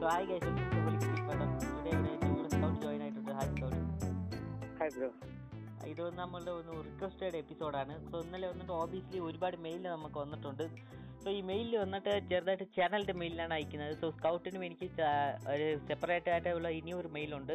[0.00, 0.50] So hi guys
[1.28, 3.80] madam ഇവിടെ ഇവിടെ എന്റെ കൂടെ സ്കൗട്ട് ജോയിൻ ആയിട്ടുണ്ട് ഹായ് സ്കൗട്ട്
[4.78, 5.08] ഹായ് ബ്രോ
[5.90, 10.64] ഇത് നമ്മളുടെ ഒന്ന് റിക്വസ്റ്റഡ് എപ്പിസോഡാണ് സോ ഇന്നലെ വന്നിട്ട് ഓബിയസ്ലി ഒരുപാട് മെയിൽ നമുക്ക് വന്നിട്ടുണ്ട്.
[11.22, 13.94] സോ ഈ മെയിലിൽ വന്നിട്ട് ചെറുതായിട്ട് ചാനലിന്റെ മെയിലാണ് അയക്കുന്നത്.
[14.02, 14.88] സോ സ്കൗട്ടിനും എനിക്ക്
[15.54, 17.54] ഒരു സെപ്പറേറ്റ് ആയിട്ടുള്ള ഇനിയൊരു മെയിലുണ്ട്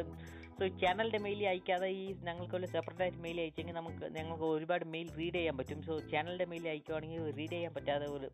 [0.58, 5.36] സോ ചാനലിന്റെ മെയിൽ അയക്കാതെ ഈ ഞങ്ങൾക്കുള്ള സെപ്പറേറ്റ് ആയിട്ട് മെയിൽ അയച്ചെങ്കിൽ നമുക്ക് ഞങ്ങൾക്ക് ഒരുപാട് മെയിൽ റീഡ്
[5.38, 5.80] ചെയ്യാൻ പറ്റും.
[5.88, 8.28] സോ ചാനലിന്റെ മെയിൽ അയക്കുവാണെങ്കിൽ റീഡ് ചെയ്യാൻ പറ്റാതെ ഒരു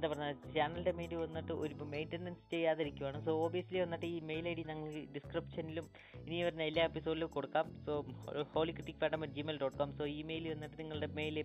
[0.00, 3.24] എന്താ പറയുക ചാനലിന്റെ മെയിൽ വന്നിട്ട് ഒരു മെയിന്റനൻസ് ചെയ്യാതിരിക്കുവാണ്.
[3.24, 5.86] സോ ഓബിയസ്ലി വന്നിട്ട് ഈ മെയിൽ ഐ ഡി ഞങ്ങൾ ഡിസ്ക്രിപ്ഷനിലും
[6.26, 7.66] ഇനി വരുന്ന എല്ലാ എപ്പിസോഡിലും കൊടുക്കാം.
[7.86, 7.94] So
[8.52, 11.36] holy critic at Gmail dot com so ഈ മെയിൽ വന്നിട്ട് നിങ്ങളുടെ മെയിൽ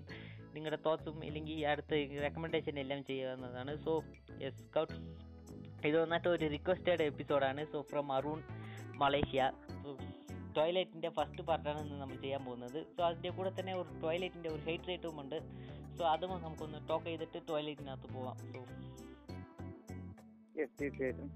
[0.55, 1.91] നിങ്ങളുടെ തോട്ട്സും ഇല്ലെങ്കിൽ അടുത്ത
[2.25, 3.75] റെക്കമെൻഡേഷൻ എല്ലാം ചെയ്യാവുന്നതാണ്.
[3.85, 4.03] സോ
[4.43, 4.93] യെസ് സ്കൗട്ട്
[5.87, 8.41] ഇത് വന്നിട്ട് ഒരു റിക്വസ്റ്റഡ് എപ്പിസോഡാണ് സോ ഫ്രം അരുൺ
[9.03, 9.51] മലേഷ്യ
[10.57, 12.85] ടോയ്ലറ്റിന്റെ ഫസ്റ്റ് പാർട്ടാണ് ഇന്ന് നമ്മൾ ചെയ്യാൻ പോകുന്നത്.
[12.97, 15.39] സോ അതിന്റെ കൂടെ തന്നെ ഒരു ടോയ്ലറ്റിന്റെ ഒരു ഹൈറ്റ് റേറ്റും ഉണ്ട്.
[15.97, 18.37] സോ അതും നമുക്കൊന്ന് ടോക്ക് ചെയ്തിട്ട് ടോയ്ലറ്റിനകത്ത് പോവാം.
[18.53, 18.61] സോ
[20.81, 21.29] തീർച്ചയായിട്ടും.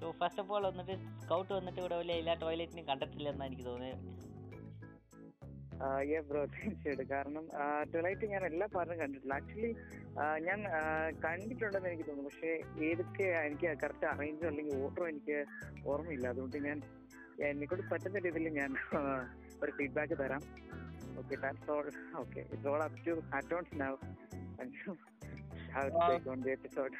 [0.00, 4.00] സോ ഫസ്റ്റ് ഓഫ് ഓൾ വന്നിട്ട് സ്കൗട്ട് വന്നിട്ട് ഇവിടെ വലിയ എല്ലാ ടോയ്ലറ്റിനും കണ്ടിട്ടില്ല എന്നാണ് എനിക്ക് തോന്നിയത്.
[6.28, 7.06] ബ്രോ തീർച്ചയായിട്ടും.
[7.10, 7.44] കാരണം
[7.92, 9.34] ട്വലൈറ്റ് ഞാൻ എല്ലാ പാർട്ടും കണ്ടിട്ടില്ല.
[9.34, 9.70] ആക്ച്വലി
[10.46, 10.60] ഞാൻ
[11.24, 12.30] കണ്ടിട്ടുണ്ടെന്ന് എനിക്ക് തോന്നുന്നു.
[12.30, 12.52] പക്ഷേ
[12.88, 15.38] ഏതൊക്കെ എനിക്ക് കറക്റ്റ് അറേഞ്ച് അല്ലെങ്കിൽ ഓർഡർ എനിക്ക്
[15.88, 16.26] ഓർമ്മയില്ല.
[16.28, 16.78] അതുകൊണ്ട് ഞാൻ
[17.50, 18.70] എന്നെക്കൊണ്ട് പറ്റുന്ന രീതിയിൽ ഞാൻ
[19.62, 20.42] ഒരു ഫീഡ്ബാക്ക് തരാം.
[21.18, 23.92] Okay that's all okay it's all up to atones now
[26.50, 26.94] episode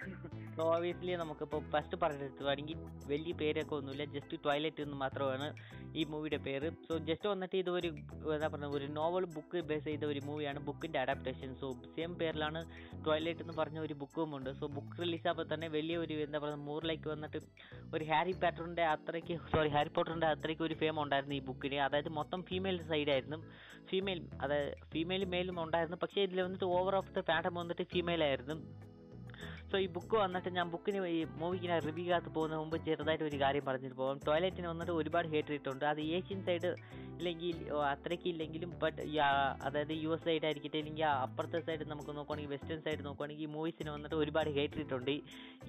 [0.57, 5.47] so obviously നമുക്കിപ്പോൾ ഫസ്റ്റ് പറഞ്ഞെടുത്തുവാണെങ്കിൽ വലിയ പേരൊക്കെ ഒന്നുമില്ല ജസ്റ്റ് ടോയ്ലറ്റ് എന്ന് മാത്രമാണ്.
[5.95, 6.69] ഈ മൂവിയുടെ പേര്.
[6.89, 7.89] സോ ജസ്റ്റ് വന്നിട്ട് ഇത് ഒരു
[8.35, 10.59] എന്താ പറയുക ഒരു നോവൽ ബുക്ക് ബേസ് ചെയ്ത ഒരു മൂവിയാണ്.
[10.69, 12.61] ബുക്കിന്റെ അഡാപ്റ്റേഷൻ സോ സെയിം പേരിലാണ്
[13.07, 14.51] ടോയ്ലറ്റ് എന്ന് പറഞ്ഞ ഒരു ബുക്കും ഉണ്ട്.
[14.61, 17.41] സോ ബുക്ക് റിലീസാകുമ്പോൾ തന്നെ വലിയ ഒരു എന്താ പറയുക മൂറിലേക്ക് വന്നിട്ട്
[17.95, 22.43] ഒരു ഹാരി പാറ്ററിന്റെ അത്രയ്ക്ക് സോറി ഹാരി പോട്ടറിന്റെ അത്രയ്ക്ക് ഒരു ഫേം ഉണ്ടായിരുന്നു ഈ ബുക്കിന് അതായത് മൊത്തം
[22.43, 23.39] ഫീമെയിൽ സൈഡായിരുന്നു
[23.91, 25.99] ഫീമെയിൽ അതായത് ഫീമെയിലും മെയിലും ഉണ്ടായിരുന്നു.
[26.03, 28.88] പക്ഷേ ഇതിൽ വന്നിട്ട് ഓവർ ഓഫ് ദ പാറ്റം വന്നിട്ട് ഫീമെയിൽ ആയിരുന്നു.
[29.71, 33.97] സോ ഈ ബുക്ക് വന്നിട്ട് ഞാൻ ബുക്കിന് ഈ മൂവിക്കിനെ റിവ്യൂക്കകത്ത് പോകുന്ന മുമ്പ് ചെറുതായിട്ട് ഒരു കാര്യം പറഞ്ഞിട്ട്
[33.99, 35.85] പോകും ടോയ്ലറ്റിന് വന്നിട്ട് ഒരുപാട് ഹേറ്റ് ഇട്ടുണ്ട്.
[35.91, 36.69] അത് ഏഷ്യൻ സൈഡ്
[37.19, 37.57] ഇല്ലെങ്കിൽ
[37.91, 39.01] അത്രയ്ക്ക് ഇല്ലെങ്കിലും ബട്ട്
[39.67, 43.51] അതായത് യു എസ് സൈഡ് ആയിരിക്കട്ടെ ഇല്ലെങ്കിൽ ആ അപ്പുറത്തെ സൈഡ് നമുക്ക് നോക്കുവാണെങ്കിൽ വെസ്റ്റേൺ സൈഡ് നോക്കുവാണെങ്കിൽ ഈ
[43.57, 45.15] മൂവീസിന് വന്നിട്ട് ഒരുപാട് ഹേറ്റർ ഇട്ടുണ്ട്.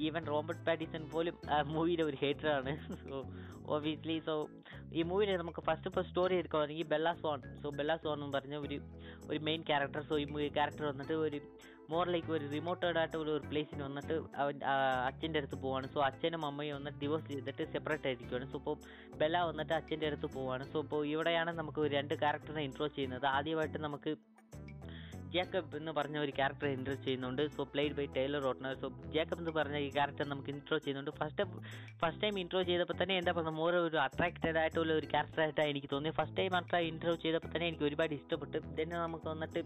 [0.07, 2.73] ഈവൻ റോബർട്ട് പാറ്റിസൺ പോലും ആ മൂവിയുടെ ഒരു ഹേറ്ററാണ്
[3.03, 3.17] സോ
[3.75, 4.35] ഓബിയസ്ലി സോ
[4.99, 8.77] ഈ മൂവിയിൽ നമുക്ക് ഫസ്റ്റ് ഇപ്പോൾ സ്റ്റോറി എടുക്കുകയാണെങ്കിൽ Bella Swan so Bella Swan എന്ന് പറഞ്ഞ ഒരു
[9.29, 10.25] ഒരു മെയിൻ ക്യാരക്ടർ സോ ഈ
[10.59, 11.39] ക്യാരക്ടർ വന്നിട്ട് ഒരു
[11.91, 14.55] മോർ ലൈക്ക് ഒരു റിമോട്ടേഡ് ആയിട്ട് ഒരു പ്ലേസിന് വന്നിട്ട് അവൻ
[15.09, 15.85] അച്ഛന്റെ അടുത്ത് പോവാണ്.
[15.93, 18.47] സോ അച്ഛനും അമ്മയും വന്നിട്ട് ഡിവോഴ്സ് ചെയ്തിട്ട് സെപ്പറേറ്റ് ആയിരിക്കുവാണ്.
[18.51, 18.75] സോ ഇപ്പോൾ
[19.21, 20.65] ബെല്ല വന്നിട്ട് അച്ഛന്റെ അടുത്ത് പോവാണ്.
[20.73, 23.25] സോ ഇപ്പോൾ ഇവിടെയാണ് നമുക്ക് രണ്ട് ക്യാരക്ടറിനെ ഇൻട്രോ ചെയ്യുന്നത്.
[23.37, 24.13] ആദ്യമായിട്ട് നമുക്ക്
[25.33, 27.43] ജേക്കബ് എന്ന് പറഞ്ഞ ഒരു ക്യാരക്ടർ ഇൻട്രോ ചെയ്യുന്നുണ്ട്.
[27.55, 31.11] So played by Taylor Lautner so Jacob എന്ന് പറഞ്ഞ ഈ ക്യാരക്ടർ നമുക്ക് ഇൻട്രോ ചെയ്യുന്നുണ്ട്.
[31.21, 31.45] ഫസ്റ്റ്
[32.01, 36.17] ഫസ്റ്റ് ടൈം ഇൻട്രോ ചെയ്തപ്പോൾ തന്നെ എന്താ പറയുക മോർ ഒരു അട്രാക്റ്റഡ് ആയിട്ടുള്ള ഒരു ക്യാരക്ടറായിട്ടാണ് എനിക്ക് തോന്നിയത്
[36.21, 38.59] ഫസ്റ്റ് ടൈം അത്ര ഇൻട്രോ ചെയ്തപ്പോൾ തന്നെ എനിക്ക് ഒരുപാട് ഇഷ്ടപ്പെട്ടു.
[38.79, 39.61] ദെൻ നമുക്ക് വന്നിട്ട്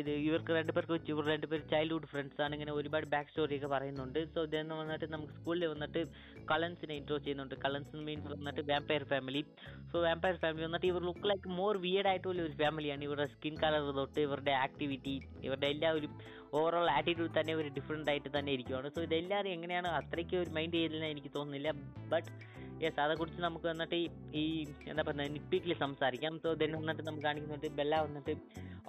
[0.00, 2.52] ഇത് ഇവർക്ക് രണ്ടുപേർക്ക് ഇവർ രണ്ടുപേർ ചൈൽഡ്ഹുഡ് ഫ്രണ്ട്സ് ആണ്.
[2.56, 4.20] ഇങ്ങനെ ഒരുപാട് ബാക്ക് സ്റ്റോറി ഒക്കെ പറയുന്നുണ്ട്.
[4.34, 6.00] സോ ദെൻ വന്നിട്ട് നമുക്ക് സ്കൂളിൽ വന്നിട്ട്
[6.50, 7.54] കളൻസിനെ ഇൻട്രോ ചെയ്യുന്നുണ്ട്.
[7.64, 9.42] കളൻസ് മീൻസ് വന്നിട്ട് vampire family
[9.90, 13.84] so vampire family വന്നിട്ട് ഇവർ ലുക്ക് ലൈക്ക് മോർ വിയർഡ് ആയിട്ടുള്ള ഒരു ഫാമിലിയാണ് ഇവരുടെ സ്കിൻ കളർ
[13.98, 16.08] തൊട്ട് ഇവരുടെ ആക്ടിവിറ്റി ഇവരുടെ എല്ലാ ഒരു
[16.54, 18.88] ഓവറോൾ ആറ്റിറ്റ്യൂഡ് തന്നെ ഒരു ഡിഫറെന്റ് ആയിട്ട് തന്നെ ഇരിക്കുവാണ്.
[18.88, 21.70] സോ ഇതെല്ലാവരും എങ്ങനെയാണ് അത്രയ്ക്ക് ഒരു മൈൻഡ് ചെയ്തില്ലെന്ന് എനിക്ക് തോന്നുന്നില്ല.
[22.08, 22.28] ബട്ട്
[22.84, 23.94] യെസ് അതേക്കുറിച്ച് നമുക്ക് വന്നിട്ട്
[24.34, 26.38] ഈ- എന്താ പറയുക നിപ്പിക്കിൽ സംസാരിക്കാം.
[26.38, 28.36] സോ ദെൻ വന്നിട്ട് നമുക്ക് കാണിക്കുന്നുണ്ട് ബെല്ല വന്നിട്ട്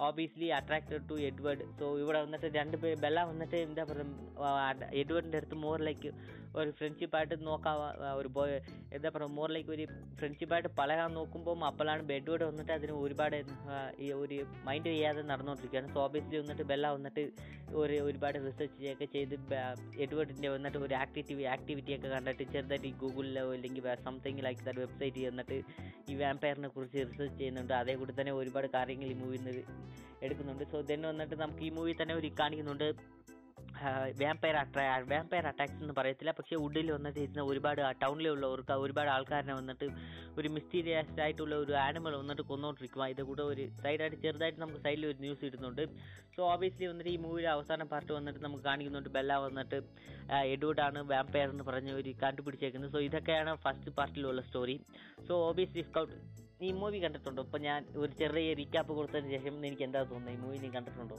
[0.00, 1.78] obviously attracted to Edward.
[1.78, 7.36] So ഇവിടെ വന്നിട്ട് രണ്ട് പേര് ബെല്ല വന്നിട്ട് എന്താ പറയുക എഡ്വേർഡിന്റെ അടുത്ത് മോറിലേക്ക് ലൈക്ക് ഒരു ഫ്രണ്ട്ഷിപ്പായിട്ട്
[7.48, 7.76] നോക്കാൻ
[8.18, 8.28] ഒരു
[8.96, 9.84] എന്താ പറയുക മോറിലേക്ക് ലൈക്ക് ഒരു
[10.18, 13.36] ഫ്രണ്ട്ഷിപ്പായിട്ട് പഴകാൻ നോക്കുമ്പോൾ അപ്പോഴാണ് ബെഡ് കൂടെ വന്നിട്ട് അതിന് ഒരുപാട്
[14.04, 14.38] ഈ ഒരു
[14.68, 15.88] മൈൻഡ് ചെയ്യാതെ നടന്നുകൊണ്ടിരിക്കുകയാണ്.
[15.94, 17.24] സോ ഓബിയസ്ലി വന്നിട്ട് ബെല്ല വന്നിട്ട്
[17.82, 19.34] ഒരു ഒരുപാട് റിസർച്ച് ഒക്കെ ചെയ്ത്
[20.04, 25.20] എഡ്വേർഡിന്റെ വന്നിട്ട് ഒരു ആക്ടിവിറ്റി ആക്ടിവിറ്റി ഒക്കെ കണ്ടിട്ട് ചെറുതായിട്ട് ഈ ഗൂഗിളിലോ അല്ലെങ്കിൽ സംതിങ് ലൈക്ക് ദാറ്റ് വെബ്സൈറ്റ്
[25.26, 25.58] ചെന്നിട്ട്
[26.10, 27.74] ഈ വാമ്പയറിനെ കുറിച്ച് റിസർച്ച് ചെയ്യുന്നുണ്ട്.
[27.82, 29.64] അതേ കൂടി തന്നെ ഒരുപാട് കാര്യങ്ങൾ ഈ മൂവിയിൽ നിന്ന്
[30.24, 30.64] എടുക്കുന്നുണ്ട്.
[30.72, 32.88] സോ ദെൻ വന്നിട്ട് നമുക്ക് ഈ മൂവി തന്നെ ഒരു കാണിക്കുന്നുണ്ട്.
[34.20, 36.32] വാമ്പയർ അട്രാ വാമ്പയർ അറ്റാക്സ് എന്ന് പറയത്തില്ല.
[36.38, 39.86] പക്ഷേ വുഡിൽ വന്നിട്ട് ഇരുന്ന ഒരുപാട് ടൗണിലുള്ളവർക്ക് ഒരുപാട് ആൾക്കാരനെ വന്നിട്ട്
[40.40, 45.18] ഒരു മിസ്റ്റീരിയസ് ആയിട്ടുള്ള ഒരു ആനിമൽ വന്നിട്ട് കൊന്നുകൊണ്ടിരിക്കും അതിന്റെ കൂടെ ഒരു സൈഡായിട്ട് ചെറുതായിട്ട് നമുക്ക് സൈഡിൽ ഒരു
[45.24, 45.82] ന്യൂസ് ഇടുന്നുണ്ട്.
[46.36, 49.10] സോ ഓബിയസ്ലി വന്നിട്ട് ഈ മൂവിയുടെ അവസാന പാർട്ട് വന്നിട്ട് നമുക്ക് കാണിക്കുന്നുണ്ട്.
[49.16, 49.80] ബെല്ല വന്നിട്ട്
[50.54, 52.92] എഡ്വേർഡാണ് വാമ്പയർ എന്ന് പറഞ്ഞ ഒരു കണ്ടുപിടിച്ചേക്കുന്നത്.
[52.96, 54.78] സോ ഇതൊക്കെയാണ് ഫസ്റ്റ് പാർട്ടിലുള്ള സ്റ്റോറി
[55.28, 56.16] സോ ഓബിയസ്ലി സ്കൗട്ട്
[56.62, 57.42] ഈ മൂവി കണ്ടിട്ടുണ്ടോ?
[57.46, 61.16] ഇപ്പൊ ഞാൻ ഒരു ചെറിയ റീക്യാപ്പ് കൊടുത്തതിന് ശേഷം എനിക്ക് എന്താ തോന്നുന്നത് ഈ മൂവി നീ കണ്ടിട്ടുണ്ടോ?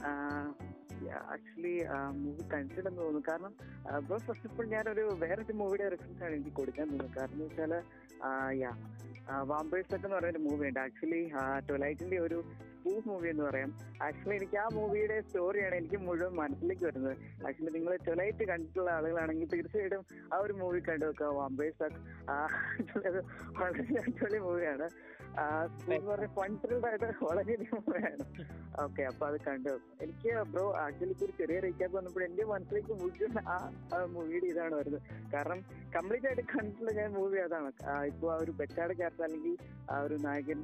[1.32, 1.74] ആക്ച്വലി
[2.22, 3.22] മൂവി കണ്ടിട്ടുണ്ടെന്ന് തോന്നുന്നു.
[3.30, 3.52] കാരണം
[4.06, 7.16] ബ്രോ ഫസ്റ്റ് ഇപ്പോൾ ഞാനൊരു വേറൊരു മൂവിയുടെ റെഫറൻസ് ആണ് എനിക്ക് കൊടുക്കാൻ തോന്നുന്നത്.
[7.18, 7.74] കാരണം എന്ന് വെച്ചാൽ
[8.62, 8.72] യാ
[9.50, 10.80] വാമ്പേഴ്സ് ഒക്കെ എന്ന് പറയുന്ന മൂവി ഉണ്ട്.
[10.86, 11.20] ആക്ച്വലി
[11.68, 12.38] ട്വലൈറ്റിന്റെ ഒരു
[12.78, 13.70] സ്പൂഫ് മൂവി എന്ന് പറയാം.
[14.06, 17.16] ആക്ച്വലി എനിക്ക് ആ മൂവിയുടെ സ്റ്റോറിയാണ് എനിക്ക് മുഴുവൻ മനസ്സിലേക്ക് വരുന്നത്.
[17.48, 21.88] ആക്ച്വലി നിങ്ങൾ ട്വലൈറ്റ് കണ്ടിട്ടുള്ള ആളുകളാണെങ്കിൽ തീർച്ചയായിട്ടും ആ ഒരു മൂവി കണ്ടു വെക്കുക വാമ്പേഴ്സ്
[23.60, 24.88] വളരെ അടിപൊളി മൂവിയാണ്
[25.96, 26.52] എന്ന് പറഞ്ഞ ഫൺ
[26.88, 28.28] ആയിട്ട് വളരെയധികം വേണം
[28.84, 29.72] ഓക്കെ അപ്പൊ അത് കണ്ടു.
[30.04, 33.56] എനിക്ക് ബ്രോ ആക്ച്വലി ഒരു ചെറിയ റീക്യാപ്പ് വന്നപ്പോൾ എന്റെ മനസ്സിലേക്ക് മുഴുവൻ ആ
[34.14, 35.02] മൂവിയുടെ ഇതാണ് വരുന്നത്.
[35.34, 35.60] കാരണം
[35.96, 37.70] കംപ്ലീറ്റ് ആയിട്ട് കണ്ടിട്ടുള്ള ഞാൻ മൂവി അതാണ്.
[38.10, 39.56] ഇപ്പൊ ആ ഒരു ബെറ്റാട് ക്യാരക്ടർ അല്ലെങ്കിൽ
[39.90, 40.62] ആ ഒരു നായകൻ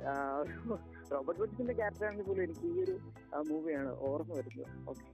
[1.12, 2.96] റോബർട്ട് ബോട്ടിന്റെ ക്യാരക്ടർ ആണെങ്കിൽ പോലും എനിക്ക് ഈ ഒരു
[3.52, 4.70] മൂവിയാണ് ഓർമ്മ വരുന്നത്.
[4.88, 5.08] ഓക്കെ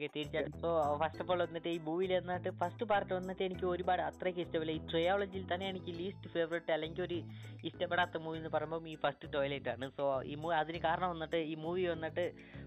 [0.00, 0.60] ഓക്കെ തീർച്ചയായിട്ടും.
[0.60, 0.68] സോ
[1.00, 4.80] ഫസ്റ്റ് ഓഫ് ഓൾ വന്നിട്ട് ഈ മൂവിയിൽ വന്നിട്ട് ഫസ്റ്റ് പാർട്ട് വന്നിട്ട് എനിക്ക് ഒരുപാട് അത്രയ്ക്ക് ഇഷ്ടമില്ല ഈ
[4.90, 7.18] ട്രയോളജിയിൽ തന്നെ എനിക്ക് ലീസ്റ്റ് ഫേവറേറ്റ് അല്ലെങ്കിൽ ഒരു
[7.68, 9.86] ഇഷ്ടപ്പെടാത്ത മൂവി എന്ന് പറയുമ്പോൾ ഈ ഫസ്റ്റ് ടോയ്ലറ്റ് ആണ്.
[9.98, 12.24] സോ ഈ മൂവി അതിന് കാരണം വന്നിട്ട് ഈ മൂവി വന്നിട്ട്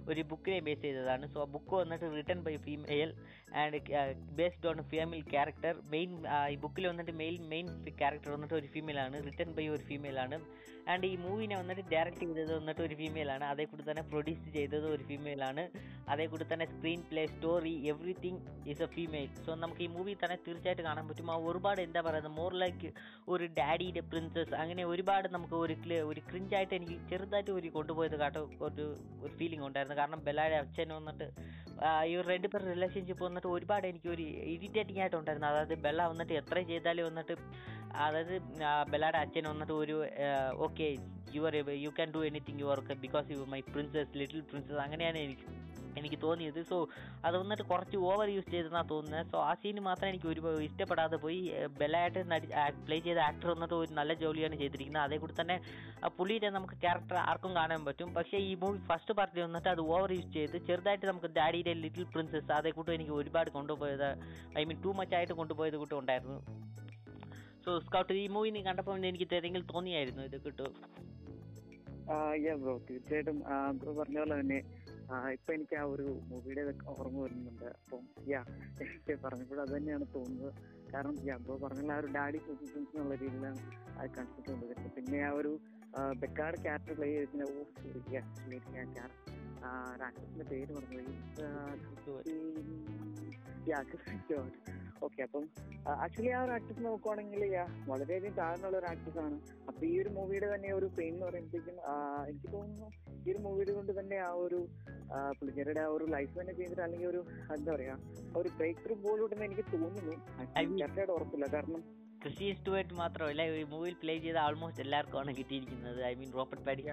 [0.09, 1.27] ഒരു ബുക്കിനെ ബേസ് ചെയ്തതാണ്.
[1.33, 3.09] സോ ആ ബുക്ക് വന്നിട്ട് written by female
[3.61, 3.79] and
[4.39, 6.11] based on female character main
[6.53, 7.67] ഈ ബുക്കിൽ വന്നിട്ട് മെയിൻ മെയിൻ
[8.01, 9.17] ക്യാരക്ടർ വന്നിട്ട് ഒരു ഫീമെയിൽ ആണ്.
[9.29, 10.37] റിട്ടൺ ബൈ ഒരു ഫീമെയിൽ ആണ്.
[10.91, 13.43] ആൻഡ് ഈ മൂവിനെ വന്നിട്ട് ഡയറക്റ്റ് ചെയ്തത് വന്നിട്ട് ഒരു ഫീമെയിൽ ആണ്.
[13.51, 15.63] അതേ കൂടി തന്നെ പ്രൊഡ്യൂസ് ചെയ്തത് ഒരു ഫീമെയിൽ ആണ്.
[16.13, 16.65] അതേ കൂടി തന്നെ
[17.09, 18.39] screenplay story everything
[18.71, 21.31] is a female so നമുക്ക് ഈ മൂവി തന്നെ തീർച്ചയായിട്ടും കാണാൻ പറ്റും.
[21.31, 22.33] ആ ഒരുപാട് എന്താ പറയുന്നത്?
[22.39, 22.89] മോർ ലൈക്ക്
[23.35, 25.77] ഒരു ഡാഡിയുടെ പ്രിൻസസ് അങ്ങനെ ഒരുപാട് നമുക്ക് ഒരു
[26.11, 28.85] ഒരു ക്രിഞ്ചായിട്ട് എനിക്ക് ചെറുതായിട്ട് ഒരു കൊണ്ടുപോയത് കാട്ടോ ഒരു
[29.23, 29.92] ഒരു ഫീലിംഗ് ഉണ്ടായിരുന്നു.
[29.95, 31.27] കാരണം ബെല്ലാടെ അച്ഛൻ വന്നിട്ട്
[32.07, 34.23] ഈ രണ്ട് പേർ റിലേഷൻഷിപ്പ് വന്നിട്ട് ഒരുപാട് എനിക്ക് ഒരു
[34.53, 35.47] ഇറിറ്റേറ്റിംഗ് ആയിട്ട് ഉണ്ടായിരുന്നു.
[35.47, 37.35] അതായത് ബെല്ല വന്നിട്ട് എത്ര ചെയ്താലും വന്നിട്ട്
[37.97, 38.35] അതായത്
[38.91, 39.95] ബെല്ലാടെ അച്ഛൻ വന്നിട്ട് ഒരു
[40.57, 40.87] okay
[41.33, 41.55] you are
[41.85, 45.47] you can do anything you work because you my princess little princess അങ്ങനെയാണ് എനിക്ക്
[45.99, 46.59] എനിക്ക് തോന്നിയത്.
[46.71, 46.77] സോ
[47.27, 51.39] അത് വന്നിട്ട് കുറച്ച് ഓവർ യൂസ് ചെയ്തെന്നാണ് തോന്നുന്നത് സോ ആ സീന് മാത്രം എനിക്ക് ഒരു ഇഷ്ടപ്പെടാതെ പോയി.
[51.79, 52.47] ബെല്ലായിട്ട് നടി
[52.87, 55.57] പ്ലേ ചെയ്ത ആക്ടർ വന്നിട്ട് ഒരു നല്ല ജോലിയാണ് ചെയ്തിരിക്കുന്നത് അതേ കൂടി തന്നെ
[56.17, 58.09] പുള്ളിയുടെ നമുക്ക് ക്യാരക്ടർ ആർക്കും കാണാൻ പറ്റും.
[58.17, 62.51] പക്ഷേ ഈ മൂവി ഫസ്റ്റ് പാർട്ടിൽ വന്നിട്ട് അത് ഓവർ യൂസ് ചെയ്ത് ചെറുതായിട്ട് നമുക്ക് ഡാഡിയുടെ ലിറ്റിൽ പ്രിൻസസ്
[62.59, 64.09] അതേ കൂട്ടും എനിക്ക് ഒരുപാട് കൊണ്ടുപോയത്
[64.59, 66.39] ഐ മീൻ ടു മച്ച് ആയിട്ട് കൊണ്ടുപോയത് കൂട്ടും ഉണ്ടായിരുന്നു.
[67.65, 70.71] സോ സ്കൗട്ട് ഈ മൂവി നീ കണ്ടപ്പോൾ എനിക്ക് ഏതെങ്കിലും തോന്നിയായിരുന്നു ഇത് കിട്ടും
[72.63, 73.37] ബ്രോ തീർച്ചയായിട്ടും
[73.81, 74.57] ബ്രോ പറഞ്ഞ പോലെ തന്നെ
[75.35, 77.65] ഇപ്പൊ എനിക്ക് ആ ഒരു മൂവിയുടെ ഓർമ്മ വരുന്നുണ്ട്.
[77.81, 78.41] അപ്പം യാ
[78.79, 80.53] എനിക്ക് പറഞ്ഞപ്പോൾ അത് തന്നെയാണ് തോന്നുന്നത്.
[80.93, 81.55] കാരണം യാ ബ്രോ
[81.91, 83.59] ആ ഒരു ഡാഡി പൊസിഷൻസ് എന്നുള്ള രീതിയിലാണ്
[83.97, 85.51] ആ കൺസെപ്റ്റ് കൊണ്ടുവരുന്നത് പിന്നെ ആ ഒരു
[86.21, 89.29] ബെക്കാട് ക്യാരക്ടർ പ്ലേ ചെയ്തിട്ട് ഓ സോറി ആക്ച്വലി ആ ക്യാരക്ടർ
[90.01, 91.11] ആക്ടറിന്റെ പേര് പറഞ്ഞത്
[95.03, 95.45] ഓക്കെ അപ്പം
[96.03, 99.37] ആക്ച്വലി ആ ഒരു ആക്ട്രസ് നോക്കുവാണെങ്കിൽ യാ വളരെയധികം താഴ്ന്നുള്ള ഒരു ആക്ട്രസ് ആണ്.
[99.67, 101.77] അപ്പൊ ഈ ഒരു മൂവിയുടെ തന്നെ ഒരു ഫെയിം എന്ന് പറയുമ്പോഴത്തേക്കും
[102.27, 102.89] എനിക്ക് തോന്നുന്നു
[103.27, 104.59] ഈ ഒരു മൂവിയുടെ കൊണ്ട് തന്നെ ആ ഒരു
[105.37, 107.21] പുള്ളിക്കാരുടെ ആ ഒരു ലൈഫ് തന്നെ ചെയ്തിട്ട് അല്ലെങ്കിൽ ഒരു
[107.55, 107.95] എന്താ പറയാ
[108.37, 110.15] ഒരു ബ്രേക്ക് ത്രൂ പോലും എനിക്ക് തോന്നുന്നു.
[110.55, 111.45] കറക്റ്റായിട്ട് ഉറപ്പില്ല.
[111.55, 111.83] കാരണം
[112.23, 116.01] ക്രിസ്ത്യൻ സ്റ്റുവേർട്ട് മാത്രമല്ല ഈ മൂവിയിൽ പ്ലേ ചെയ്ത ആൾമോസ്റ്റ് എല്ലാവർക്കും ആണ് കിട്ടിയിരിക്കുന്നത്.
[116.05, 116.85] ഐ മീൻ റോബർട്ട് പാടി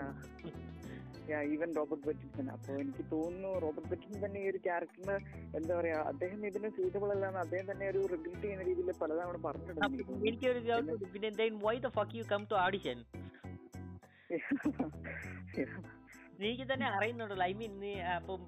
[1.55, 5.17] ഈവൻ റോബർട്ട് ബെറ്റിൻസൺ അപ്പോൾ എനിക്ക് തോന്നുന്നു റോബർട്ട് ബെറ്റിൻസൺ തന്നെ ഈ ഒരു ക്യാരക്ടറിന്
[5.59, 10.61] എന്താ പറയാ അദ്ദേഹം ഇതിന് സൂറ്റബിൾ അല്ലാന്ന് അദ്ദേഹം തന്നെ ഒരു റിഗ്രറ്റ് ചെയ്യുന്ന രീതിയിൽ പലതവണ പറഞ്ഞിട്ടുണ്ട് എനിക്കൊരു.
[11.15, 12.95] പിന്നെ why the fuck you come to to
[16.49, 17.45] എനിക്ക് തന്നെ അറിയുന്നുണ്ടല്ലോ.
[17.51, 18.43] ഐ മീൻ നീ അപ്പം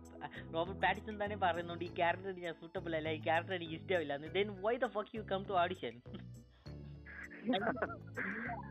[0.54, 4.16] റോബർട്ട് പാറ്റിസൺ തന്നെ പറയുന്നുണ്ട് ഈ ക്യാരക്ടർ ഞാൻ സൂട്ടബിൾ അല്ല ഈ ക്യാരക്ടർ എനിക്ക് ഇഷ്ടമില്ല.
[4.38, 5.94] Then why the fuck you come to audition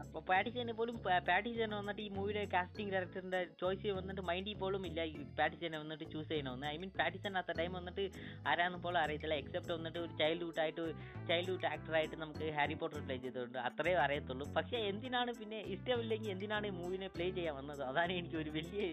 [0.03, 0.95] അപ്പൊ പാറ്റിസന് പോലും
[1.27, 6.29] പാറ്റിസൺ വന്നിട്ട് ഈ മൂവിയുടെ കാസ്റ്റിംഗ് ഡയറക്ടറിന്റെ ചോയ്സ് വന്നിട്ട് മൈൻഡിൽ പോലും ഇല്ല ഈ പാറ്റിസനെ വന്നിട്ട് ചൂസ്
[6.31, 8.05] ചെയ്യണമെന്ന് ഐ മീൻ പാറ്റിസൺ അത്ത ടൈം വന്നിട്ട്
[8.51, 10.85] ആരാന്ന് പോലും അറിയത്തില്ല എക്സെപ്റ്റ് വന്നിട്ട് ഒരു ചൈൽഡ്ഹുഡ് ആയിട്ട്
[11.29, 14.47] ചൈൽഡ്ഹുഡ് ആക്ടറായിട്ട് നമുക്ക് ഹാരി പോട്ടർ പ്ലേ ചെയ്തിട്ടുണ്ട് അത്രേ അറിയത്തുള്ളൂ.
[14.57, 17.83] പക്ഷെ എന്തിനാണ് പിന്നെ ഇഷ്ടമില്ലെങ്കിൽ എന്തിനാണ് ഈ മൂവിനെ പ്ലേ ചെയ്യാൻ വന്നത്?
[17.91, 18.83] അതാണ് എനിക്ക് ഒരു വലിയ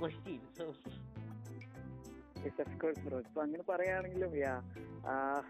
[0.00, 0.66] ക്വസ്റ്റ്യൻ സോ
[2.44, 4.54] അങ്ങനെ പറയുകയാണെങ്കിലും യാ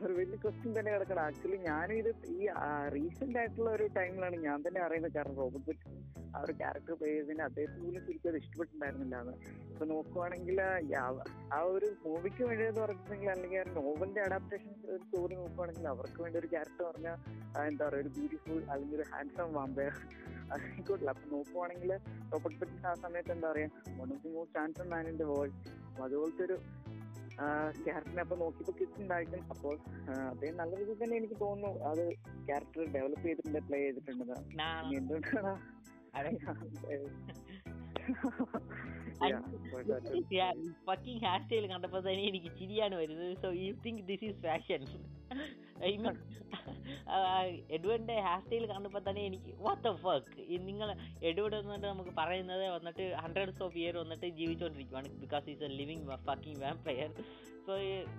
[0.02, 1.22] ഒരു വലിയ ക്വസ്റ്റ്യൻ തന്നെ കിടക്കണം.
[1.24, 2.38] ആക്ച്വലി ഞാനും ഇത് ഈ
[2.94, 5.88] റീസെന്റ് ആയിട്ടുള്ള ഒരു ടൈമിലാണ് ഞാൻ തന്നെ അറിയുന്നത് കാരണം റോബർട്ട് ബെറ്റ്
[6.34, 9.34] ആ ഒരു ക്യാരക്ടർ പ്ലേ ചെയ്തതിന് അദ്ദേഹത്തിന് പോലും ശരിക്കും അത് ഇഷ്ടപ്പെട്ടിട്ടുണ്ടായിരുന്നില്ല എന്ന്
[9.66, 10.58] ഇപ്പൊ നോക്കുവാണെങ്കിൽ
[11.52, 16.38] ആ ഒരു മൂവിക്ക് വേണ്ടി എന്ന് പറഞ്ഞിട്ടുണ്ടെങ്കിൽ അല്ലെങ്കിൽ ആ നോവലിന്റെ അഡാപ്റ്റേഷൻ ഒരു സ്റ്റോറി നോക്കുവാണെങ്കിൽ അവർക്ക് വേണ്ടി
[16.42, 17.16] ഒരു ക്യാരക്ടർ പറഞ്ഞാൽ
[17.66, 19.94] എന്താ പറയുക ഒരു ബ്യൂട്ടിഫുൾ അല്ലെങ്കിൽ ഒരു ഹാൻഡ്സം വാമ്പയർ
[20.54, 21.92] ആയിക്കോട്ടില്ല അപ്പൊ നോക്കുവാണെങ്കിൽ
[22.32, 25.54] റോബർട്ട് ബെറ്റ് ആ സമയത്ത് എന്താ പറയാ one of the most handsome man in the world
[26.02, 26.56] അതുപോലത്തെ ഒരു
[27.84, 29.78] ക്യാരക്ടറിനെ അപ്പൊ നോക്കിയപ്പോ കിട്ടുണ്ടായിരിക്കും അപ്പോൾ
[30.30, 32.12] അദ്ദേഹം നല്ല രീതിയിൽ തന്നെ എനിക്ക് തോന്നുന്നു അത്
[32.46, 34.32] ക്യാരക്ടർ ഡെവലപ്പ് ചെയ്തിട്ടുണ്ട് പ്ലേ ചെയ്തിട്ടുണ്ട്.
[34.96, 35.54] എന്തുകൊണ്ടാണ്?
[40.86, 43.36] ഫക്കിംഗ് ഹെയർ സ്റ്റൈൽ കണ്ടപ്പോ തന്നെ എനിക്ക് ചിരിയാണ് വരുന്നത്.
[43.42, 44.86] So you think this is fashion
[45.82, 46.16] I mean
[47.70, 50.34] എഡ്വേർഡിന്റെ hair style കണ്ടപ്പോൾ തന്നെ എനിക്ക് വാട്ട് ദ ഫക്ക്
[50.66, 50.88] നിങ്ങൾ
[51.22, 56.60] എഡ്വേർഡ് വന്നിട്ട് നമുക്ക് പറയുന്നത് വന്നിട്ട് ഹൺഡ്രഡ്സ് ഓഫ് ഇയർ വന്നിട്ട് ജീവിച്ചുകൊണ്ടിരിക്കുവാണ് because is a living fucking
[56.64, 57.10] vampire
[57.66, 57.72] so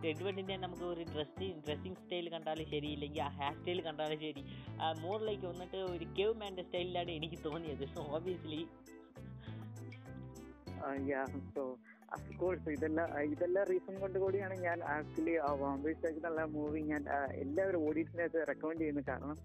[0.10, 4.44] എഡ്വേർഡിന്റെ നമുക്ക് ഒരു ഡ്രസ്സിങ് ഡ്രസ്സിങ് സ്റ്റൈൽ കണ്ടാലും ശരി ഇല്ലെങ്കിൽ ആ ഹെയർ സ്റ്റൈൽ കണ്ടാലും ശരി.
[5.02, 8.62] മോറിലേക്ക് ലൈക്ക് വന്നിട്ട് ഒരു കേവ് മാന്റെ സ്റ്റൈലിലാണ് എനിക്ക് തോന്നിയത് സോ ഓബിയസ്ലി
[11.54, 11.64] സോ
[12.14, 17.04] അഫ്കോഴ്സ് ഇതെല്ലാം ഇതെല്ലാം റീസൺ കൊണ്ട് കൂടിയാണ് ഞാൻ ആക്ച്വലി ആ ബോംബെ സ്റ്റേക്ക് എന്നുള്ള മൂവി ഞാൻ
[17.44, 19.08] എല്ലാവരും ഓഡിയൻസിനകത്ത് റെക്കമെൻഡ് ചെയ്യുന്നത്.
[19.08, 19.38] കാരണം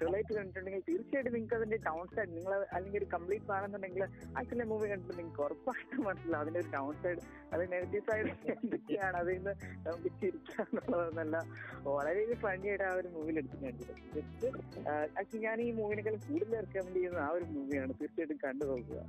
[0.00, 4.02] ട്വലൈറ്റ് കണ്ടിട്ടുണ്ടെങ്കിൽ തീർച്ചയായിട്ടും നിങ്ങൾക്ക് അതിന്റെ ഡൗൺ സൈഡ് നിങ്ങൾ അല്ലെങ്കിൽ ഒരു കംപ്ലീറ്റ് ആണെന്നുണ്ടെങ്കിൽ
[4.38, 6.40] ആക്ച്വലി മൂവി കണ്ടിട്ട് നിങ്ങൾക്ക് ഉറപ്പായിട്ടും മനസ്സിലാവും.
[6.42, 7.20] അതിന്റെ ഒരു ഡൗൺ സൈഡ്
[7.52, 9.16] അത് നെഗറ്റീവ് സൈഡ് എന്തൊക്കെയാണ്?
[9.22, 9.54] അതിൽ നിന്ന്
[9.86, 11.36] നമുക്ക് ചിരിക്കാന്നുള്ളതെന്നല്ല
[11.88, 13.84] വളരെ ഫണ്ണി ആയിട്ട് ആ ഒരു മൂവിയിൽ എടുത്തിട്ടുണ്ട്.
[15.20, 19.00] ആക്ച്വലി ഞാൻ ഈ മൂവിനേക്കാൾ കൂടുതൽ റെക്കമെൻഡ് ചെയ്യുന്ന ആ ഒരു മൂവിയാണ് തീർച്ചയായിട്ടും കണ്ടു നോക്കുക.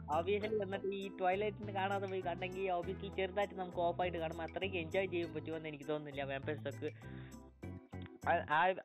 [0.62, 5.70] വന്നിട്ട് ഈ ട്വൈലൈറ്റിന് കാണാതെ പോയി കണ്ടെങ്കിൽ ഓബിയസ്ലി ചെറുതായിട്ട് നമുക്ക് ഓഫായിട്ട് കാണുമ്പോൾ അത്രയ്ക്ക് എൻജോയ് ചെയ്യാൻ പറ്റുമെന്ന്
[5.72, 6.24] എനിക്ക് തോന്നുന്നില്ല.
[6.32, 6.92] വാമ്പേഴ്സ് ഒക്കെ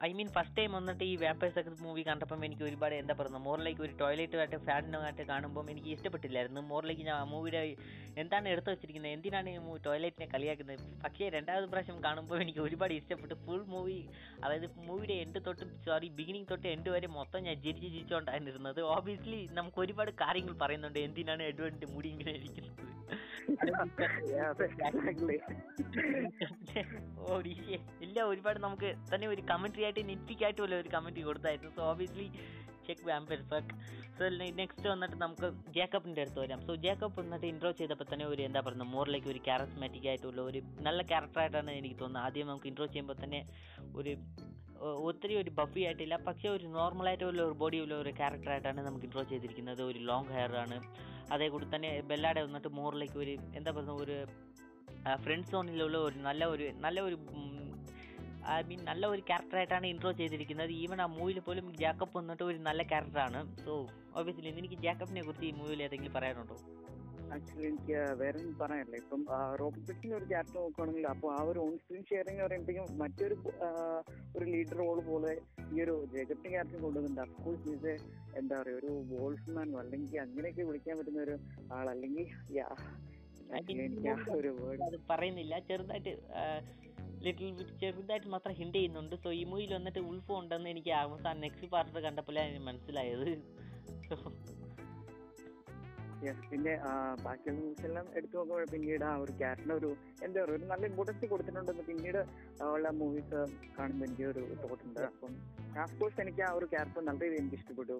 [0.06, 3.82] ഐ മീൻ ഫസ്റ്റ് ടൈം വന്നിട്ട് ഈ വേപ്പേഴ്സ് ഒക്കെ മൂവി കണ്ടപ്പം എനിക്ക് ഒരുപാട് എന്താ പറയുന്നത് മോറിലേക്ക്
[3.86, 6.60] ഒരു ടോയ്ലറ്റ് ആയിട്ട് ഫാനിനായിട്ട് കാണുമ്പോൾ എനിക്ക് ഇഷ്ടപ്പെട്ടില്ലായിരുന്നു.
[6.72, 7.62] മോറിലേക്ക് ഞാൻ മൂവിയുടെ
[8.22, 10.84] എന്താണ് എടുത്തു വെച്ചിരിക്കുന്നത് എന്തിനാണ് ഈ ടോയ്ലറ്റിനെ കളിയാക്കുന്നത്?
[11.04, 13.36] പക്ഷേ രണ്ടാമത് പ്രാവശ്യം കാണുമ്പോൾ എനിക്ക് ഒരുപാട് ഇഷ്ടപ്പെട്ടു.
[13.46, 14.00] ഫുൾ മൂവി
[14.44, 18.80] അതായത് മൂവിയുടെ എൻഡ് തൊട്ട് സോറി ബിഗിനിങ് തൊട്ട് എൻഡ് വരെ മൊത്തം ഞാൻ ചിരിച്ച് ചിരിച്ചുകൊണ്ടാണ് ഇരുന്നത്.
[18.96, 21.00] ഓബിയസ്ലി നമുക്ക് ഒരുപാട് കാര്യങ്ങൾ പറയുന്നുണ്ട്.
[21.08, 22.73] എന്തിനാണ് എഡ്വേർഡിന്റെ മുടി ഇങ്ങനെ ഇരിക്കുന്നത്?
[27.34, 31.70] ഓടിശേ ഇല്ല ഒരുപാട് നമുക്ക് തന്നെ ഒരു കമന്ററി ആയിട്ട് നെറ്റിക് ആയിട്ട് പോലെ ഒരു കമന്ററി കൊടുത്തായിരുന്നു.
[31.78, 32.26] So obviously
[32.86, 33.74] check vampire fuck
[34.16, 34.22] so
[34.60, 36.60] next വന്നിട്ട് നമുക്ക് ജേക്കബിന്റെ അടുത്ത് വരാം.
[36.66, 41.02] സോ ജേക്കബ് വന്നിട്ട് ഇൻട്രോ ചെയ്തപ്പോൾ തന്നെ ഒരു എന്താ പറയുക മോറിലേക്ക് ഒരു കാരസ്മാറ്റിക് ആയിട്ടുള്ള ഒരു നല്ല
[41.12, 42.26] ക്യാരക്ടറായിട്ടാണ് എനിക്ക് തോന്നുന്നത്.
[42.26, 43.40] ആദ്യം നമുക്ക് ഇൻട്രോ ചെയ്യുമ്പോൾ തന്നെ
[44.00, 44.14] ഒരു
[45.08, 46.16] ഒത്തിരി ഒരു ബഫി ആയിട്ടില്ല.
[46.28, 49.82] പക്ഷേ ഒരു നോർമൽ ആയിട്ടുള്ള ഒരു ബോഡി ഉള്ള ഒരു ക്യാരക്ടറായിട്ടാണ് നമുക്ക് ഇൻട്രോ ചെയ്തിരിക്കുന്നത്.
[49.90, 50.78] ഒരു ലോങ് ഹെയർ ആണ്.
[51.32, 54.16] അതേ കൂടി തന്നെ ബെല്ലാടെ വന്നിട്ട് മോറിലേക്ക് ഒരു എന്താ പറയുക ഒരു
[55.22, 57.16] ഫ്രണ്ട് സോണിലുള്ള ഒരു നല്ല ഒരു നല്ല ഒരു
[58.48, 60.70] ഐ മീൻ നല്ല ഒരു ക്യാരക്ടറായിട്ടാണ് ഇൻട്രോ ചെയ്തിരിക്കുന്നത്.
[60.70, 65.50] ഈവൻ ആ മൂവിയിൽ പോലും ജാക്കബ് വന്നിട്ട് ഒരു നല്ല ക്യാരക്ടറാണ് സോ ഓബിയസ്ലി എനിക്ക് ജാക്കബിനെ കുറിച്ച് ഈ
[65.50, 66.56] മൂവിയിൽ ഏതെങ്കിലും പറയാനുണ്ടോ?
[67.34, 68.96] ആക്ച്വലി എനിക്ക് വേറെ ഒന്നും പറയാനില്ല.
[69.02, 69.22] ഇപ്പം
[69.60, 73.36] റോബർട്ട് പിക്സിന്റെ ഒരു ക്യാരക്ടർ നോക്കുകയാണെങ്കിൽ അപ്പോൾ ആ ഒരു ഓൺ സ്ക്രീൻ ഷെയറിംഗ് പറയുമ്പോഴത്തേക്കും മറ്റൊരു
[74.36, 75.32] ഒരു ലീഡർ റോൾ പോലെ
[75.74, 77.92] ഈ ഒരു ജേക്കബിന്റെ ക്യാരക്ടർ കൊണ്ടുവന്നുണ്ട് അഫ്കോഴ്സ് ഇത്
[78.40, 81.36] എന്താ പറയുക ഒരു വോൾഫ്മാൻ അല്ലെങ്കിൽ അങ്ങനെയൊക്കെ വിളിക്കാൻ പറ്റുന്ന ഒരു
[81.78, 82.26] ആൾ അല്ലെങ്കിൽ
[85.10, 85.54] പറയുന്നില്ല.
[85.68, 86.12] ചെറുതായിട്ട്
[87.24, 87.50] ലിറ്റിൽ
[87.82, 89.14] ചെറുതായിട്ട് മാത്രം ഹിന്റ് ചെയ്യുന്നുണ്ട്.
[89.24, 93.30] സോ ഈ മൂവിയിൽ വന്നിട്ട് ഉൾഫ് ഉണ്ടെന്ന് എനിക്ക് അവസാനം നെക്സ്റ്റ് പാർട്ട് കണ്ടപ്പോഴാണ് മനസ്സിലായത്.
[96.50, 96.72] പിന്നെ
[97.22, 99.90] ബാക്കിയുള്ള ന്യൂസ് എല്ലാം എടുത്തു നോക്കുമ്പോൾ പിന്നീട് ആ ഒരു ക്യാരക്ടറിന് ഒരു
[100.22, 102.20] എന്താ പറയുക ഒരു നല്ല ഇമ്പോർട്ടൻസ് കൊടുത്തിട്ടുണ്ടെന്ന് പിന്നീട്
[102.68, 103.40] ഉള്ള മൂവീസ്
[103.78, 105.34] കാണുമ്പോൾ എനിക്ക് ഒരു തോട്ടുണ്ട് അപ്പം
[106.00, 107.96] കോഴ്സ് എനിക്ക് ആ ഒരു ക്യാരക്ടർ നല്ല രീതിയിൽ എനിക്ക് ഇഷ്ടപ്പെട്ടു.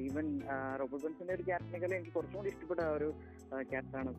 [0.00, 0.26] ഈവൻ
[0.80, 3.08] റോബർട്ട് ബെൻസിന്റെ ഒരു ക്യാരക്ടറിനെ എനിക്ക് കുറച്ചും കൂടി ഇഷ്ടപ്പെട്ട ആ ഒരു
[3.70, 4.12] ക്യാരക്ടറാണ്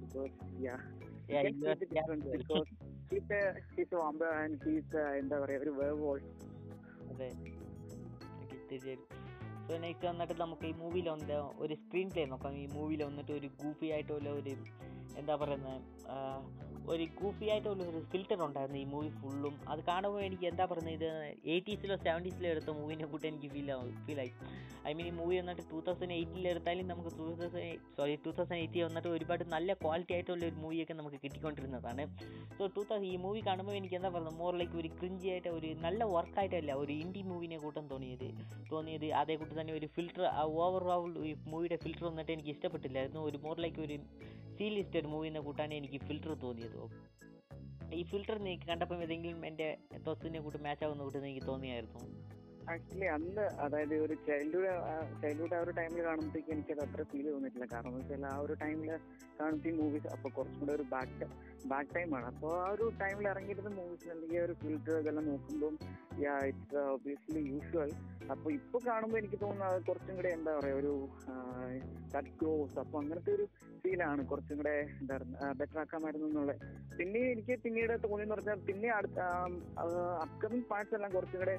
[5.17, 6.19] എന്താ പറയാ ഒരു വേവ് വോൾ
[7.11, 7.29] അതെ
[9.67, 11.07] സോ നെക്സ്റ്റ് വന്നിട്ട് നമുക്ക് ഈ മൂവിയിൽ
[11.57, 12.57] ഒരു സ്ക്രീൻ പ്ലേ നോക്കാം.
[12.57, 14.53] ഈ മൂവിയിൽ വന്നിട്ട് ഒരു ഗൂഫി ആയിട്ടുള്ള ഒരു
[15.17, 15.79] എന്താ പറയുന്നത്
[16.91, 21.09] ഒരു ഗൂഫി ആയിട്ടുള്ള ഒരു ഫിൽറ്റർ ഉണ്ടായിരുന്നു ഈ മൂവി ഫുള്ളും അത് കാണുമ്പോൾ എനിക്ക് എന്താ പറയുന്നത് ഇത്
[21.53, 23.69] എയ്റ്റീസിലോ സെവന്റീസിലോ എടുത്ത മൂവിനെ കൂട്ടി എനിക്ക് ഫീൽ
[24.05, 24.31] ഫീൽ ആയി.
[24.89, 28.59] ഐ മീൻ ഈ മൂവി വന്നിട്ട് ടൂ തൗസൻഡ് എയ്റ്റിൽ എടുത്താലും നമുക്ക് two thousand sorry two thousand
[28.61, 32.05] എയ്റ്റിൽ വന്നിട്ട് ഒരുപാട് നല്ല ക്വാളിറ്റി ആയിട്ടുള്ള ഒരു മൂവിയൊക്കെ നമുക്ക് കിട്ടിക്കൊണ്ടിരുന്നതാണ്.
[32.57, 35.71] സോ ടൂ തൗസൻഡ് ഈ മൂവി കാണുമ്പോൾ എനിക്ക് എന്താ പറയുന്നത് മോർ ലൈക്ക് ഒരു ക്രിഞ്ചി ആയിട്ട് ഒരു
[35.85, 38.27] നല്ല വർക്കായിട്ടല്ല ഒരു ഇൻഡി മൂവിനെ കൂട്ടം തോന്നിയത്
[38.71, 39.07] തോന്നിയത്.
[39.23, 40.25] അതേ കൂട്ടി തന്നെ ഒരു ഫിൽറ്റർ
[40.65, 43.23] ഓവറോൾ ഈ മൂവിയുടെ ഫിൽറ്റർ വന്നിട്ട് എനിക്ക് ഇഷ്ടപ്പെട്ടില്ലായിരുന്നു.
[43.29, 43.97] ഒരു മോർ ലൈക്ക് ഒരു
[44.57, 47.07] സീ ലിസ്റ്റഡ് മൂവിനെ കൂട്ടാണ് എനിക്ക് ഫിൽറ്റർ തോന്നിയത്?
[47.93, 49.77] ഈ ഫിൽറ്റർ നീ കണ്ടപ്പോൾ ഏതെങ്കിലും എന്റെ
[50.07, 52.26] തൊസിനെ കൂട്ട് മാച്ച് ആവുന്ന കൂട്ട് എനിക്ക് തോന്നിയായിരുന്നു?
[52.67, 54.71] ആക്ച്വലി അന്ന് അതായത് ഒരു ചൈൽഡ്ഹുഡ്
[55.21, 57.67] ചൈൽഡ്ഹുഡ് ആ ഒരു ടൈമിൽ കാണുമ്പോഴത്തേക്ക് എനിക്കത് അത്ര ഫീൽ തോന്നിയിട്ടില്ല.
[57.73, 58.89] കാരണം എന്ന് വെച്ചാൽ ആ ഒരു ടൈമിൽ
[59.39, 61.27] കാണുമ്പോൾ ഈ മൂവീസ് അപ്പോൾ കുറച്ചും കൂടെ ഒരു ബാക്ക്
[61.71, 65.73] ബാക്ക് ടൈമാണ് അപ്പോൾ ആ ഒരു ടൈമിൽ ഇറങ്ങിയിരുന്ന മൂവീസ് അല്ലെങ്കിൽ ഒരു ഫിൽറ്റർ ഇതെല്ലാം നോക്കുമ്പോൾ
[66.23, 67.91] യാ ഇറ്റ്സ് ഒബിയസ്ലി യൂഷ്വൽ
[68.33, 70.93] അപ്പോൾ ഇപ്പോൾ കാണുമ്പോൾ എനിക്ക് തോന്നുന്നത് കുറച്ചും കൂടെ എന്താ പറയുക ഒരു
[72.13, 73.45] കട്ട് ക്ലോസ് അപ്പോൾ അങ്ങനത്തെ ഒരു
[73.83, 74.73] ഫീലാണ് കുറച്ചും കൂടെ
[75.59, 76.61] ബെറ്റർ ആക്കാമായിരുന്നു എന്നുള്ളത്
[76.97, 79.19] പിന്നെ എനിക്ക് പിന്നീട് തോന്നിയെന്ന് പറഞ്ഞാൽ പിന്നെ അടുത്ത
[80.23, 81.55] അപ്കമിങ് പാർട്സ് എല്ലാം കുറച്ചും കൂടെ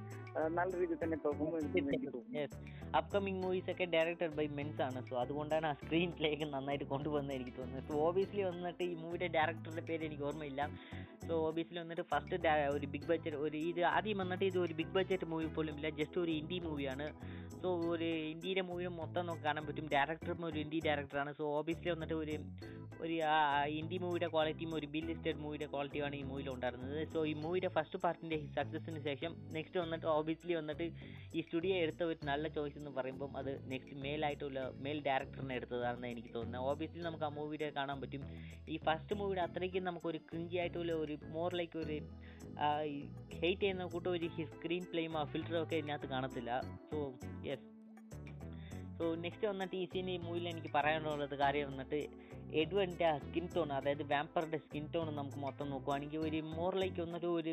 [0.59, 2.59] നല്ല രീതിയിൽ തന്നെ പെർഫോം എനിക്ക് യെസ്
[2.99, 4.99] അപ്കമിങ് മൂവീസ് ഒക്കെ ഡയറക്ടർ ബൈ മെൻസ് ആണ്.
[5.09, 7.85] സോ അതുകൊണ്ടാണ് ആ സ്ക്രീൻ പ്ലേക്ക് നന്നായിട്ട് കൊണ്ടുവന്നത് എനിക്ക് തോന്നുന്നത്.
[7.88, 10.62] സോ ഓബിയസ്ലി വന്നിട്ട് ഈ മൂവിയുടെ ഡയറക്ടറുടെ പേര് എനിക്ക് ഓർമ്മയില്ല.
[11.28, 12.37] സോ ഓബിയസ്ലി വന്നിട്ട് ഫസ്റ്റ്
[12.76, 15.88] ഒരു ബിഗ് ബഡ്ജറ്റ് ഒരു ഇത് ആദ്യം വന്നിട്ട് ഇത് ഒരു ബിഗ് ബഡ്ജറ്റ് മൂവി പോലും ഇല്ല.
[16.00, 17.09] ജസ്റ്റ് ഒരു ഇൻഡി മൂവിയാണ്
[17.62, 19.87] സോ ഒരു ഇന്ത്യയിലെ മൂവിയും മൊത്തം നമുക്ക് കാണാൻ പറ്റും.
[19.95, 22.37] ഡയറക്ടറും ഒരു ഇന്ത്യ ഡയറക്ടറാണ് സോ ഓബിയസ്ലി വന്നിട്ട് ഒരു
[23.05, 23.17] ഒരു
[23.81, 26.97] ഇന്ത്യ മൂവിയുടെ ക്വാളിറ്റിയും ഒരു ബിൽ ലിസ്റ്റഡ് മൂവിയുടെ ക്വാളിറ്റിയുമാണ് ഈ മൂവിയിൽ ഉണ്ടായിരുന്നത്.
[27.12, 30.87] സോ ഈ മൂവിയുടെ ഫസ്റ്റ് പാർട്ടിന്റെ സക്സസിന് ശേഷം നെക്സ്റ്റ് വന്നിട്ട് ഓബിയസ്ലി വന്നിട്ട്
[31.35, 36.09] ഈ സ്റ്റുഡിയോ എടുത്ത ഒരു നല്ല ചോയ്സ് എന്ന് പറയുമ്പം അത് നെക്സ്റ്റ് മെയിൽ ആയിട്ടുള്ള മെയിൽ ഡയറക്ടറിനെ എടുത്തതാണെന്ന്
[36.09, 38.23] എനിക്ക് തോന്നുന്നത് ഓബിയസ്ലി നമുക്ക് ആ മൂവിയുടെ കാണാൻ പറ്റും.
[38.68, 41.99] ഈ ഫസ്റ്റ് മൂവിയുടെ അത്രയ്ക്കും നമുക്കൊരു ക്രിഞ്ചി ആയിട്ടുള്ള ഒരു മോർ ലൈക്ക് ഒരു
[43.40, 46.52] ഹെയ്റ്റ് ചെയ്യുന്ന കൂട്ടം ഒരു സ്ക്രീൻ പ്ലേയും ആ ഫിൽറ്ററും ഒക്കെ ഇതിനകത്ത് കാണത്തില്ല.
[46.90, 46.99] സോ
[47.49, 47.66] യെസ്
[48.99, 51.99] സോ നെക്സ്റ്റ് വന്നിട്ട് ഈ സീനി മൂവിയിൽ എനിക്ക് പറയാനുള്ളത് കാര്യം വന്നിട്ട്
[52.61, 57.52] എഡ്വേഡിന്റെ സ്കിൻ ടോൺ അതായത് വാമ്പറിന്റെ സ്കിൻ ടോൺ നമുക്ക് മൊത്തം നോക്കുവാണെങ്കിൽ ഒരു മോർ ലൈക്ക് വന്നിട്ട് ഒരു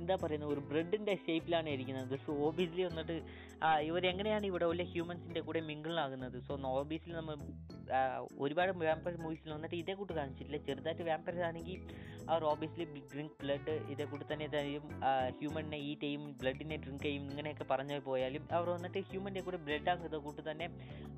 [0.00, 0.52] എന്താ പറയുന്നത്?
[0.54, 2.14] ഒരു ബ്രെഡിന്റെ ഷേപ്പിലാണ് ഇരിക്കുന്നത്.
[2.26, 3.16] സോ ഓബിയസ്ലി വന്നിട്ട്
[3.88, 7.36] ഇവരെങ്ങനെയാണ് ഇവിടെ ഉള്ള ഹ്യൂമൻസിന്റെ കൂടെ മിങ്കിളാകുന്നത് സോ ഓബിയസ്ലി നമ്മൾ
[8.44, 10.58] ഒരുപാട് വാമ്പർ മൂവീസിൽ വന്നിട്ട് ഇതേ കൂട്ട് കാണിച്ചിട്ടില്ല.
[10.66, 11.80] ചെറുതായിട്ട് വാമ്പേഴ്സ് ആണെങ്കിൽ
[12.30, 14.84] അവർ ഓബിയസ്ലി ഡ്രിങ്ക് ബ്ലഡ് ഇതേ കൂട്ട് തന്നെ ചെയ്യും
[15.38, 20.18] ഹ്യൂമനെ ഈറ്റ് ചെയ്യും ബ്ലഡിനെ ഡ്രിങ്ക് ചെയ്യും ഇങ്ങനെയൊക്കെ പറഞ്ഞു പോയാലും അവർ വന്നിട്ട് ഹ്യൂമന്റെ കൂടെ ബ്ലഡ് ആകുന്നത്
[20.24, 20.66] കൂട്ട് തന്നെ.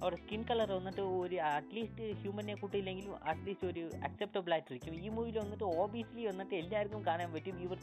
[0.02, 4.94] അവരുടെ സ്കിൻ കളർ വന്നിട്ട് ഒരു അറ്റ്ലീസ്റ്റ് ഹ്യൂമനെ കൂട്ടിയില്ലെങ്കിലും അറ്റ്ലീസ്റ്റ് ഒരു അക്സെപ്റ്റബിൾ ആയിട്ടിരിക്കും.
[5.04, 7.56] ഈ മൂവിയിൽ വന്നിട്ട് ഓബിയസ്ലി വന്നിട്ട് എല്ലാവർക്കും കാണാൻ പറ്റും.
[7.66, 7.80] ഇവർ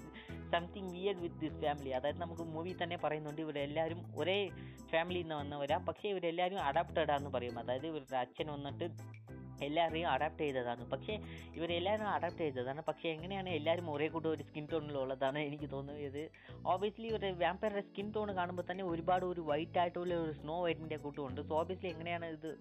[0.53, 4.49] something weird with this family അതായത് നമുക്ക് മൂവി തന്നെ പറയുന്നുണ്ട് ഇവരെല്ലാവരും ഒരേ
[4.91, 5.77] ഫാമിലിയിൽ നിന്ന് വന്നവരാ.
[5.77, 7.59] പക്ഷേ ഇവരെല്ലാവരും അഡാപ്റ്റഡ് പറയും.
[7.59, 8.85] അതായത് ഇവരുടെ അച്ഛൻ വന്നിട്ട്
[9.61, 10.89] എല്ലാവരെയും അഡാപ്റ്റ് ചെയ്തതാണ്.
[10.89, 11.13] പക്ഷേ
[11.55, 12.81] ഇവരെല്ലാവരും അഡാപ്റ്റ് ചെയ്തതാണ്.
[12.87, 16.29] പക്ഷേ എങ്ങനെയാണ് എല്ലാവരും ഒരേ കൂടെ ഒരു സ്കിൻ ടോണിലുള്ളതാണ് എനിക്ക് തോന്നിയത്
[16.65, 21.41] ഓബിയസ്ലി ഒരു വാമ്പയറുടെ സ്കിൻ ടോൺ കാണുമ്പോൾ തന്നെ ഒരുപാട് ഒരു വൈറ്റ് ആയിട്ടുള്ള ഒരു സ്നോ വൈറ്റിന്റെ കൂട്ടമുണ്ട്.
[21.41, 22.51] സോ ഓബിയസ്ലി എങ്ങനെയാണ് ഇത്?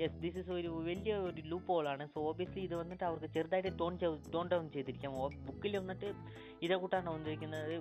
[0.00, 3.98] യെസ് ദിസ് ഇസ് ഒരു വലിയ ഒരു ലൂപ്പ് ഹോളാണ് സോ ഓബിയസ്ലി ഇത് വന്നിട്ട് അവർക്ക് ചെറുതായിട്ട് ടോൺ
[4.34, 5.12] ടോൺ ഡൗൺ ചെയ്തിരിക്കാം.
[5.46, 6.10] ബുക്കിൽ വന്നിട്ട്
[6.62, 7.72] ഇതേ കൂട്ടാണ് വന്നിരിക്കുന്നത്